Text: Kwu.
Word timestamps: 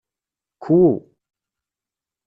Kwu. 0.61 0.89